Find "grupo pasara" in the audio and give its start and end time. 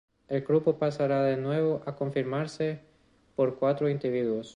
0.41-1.21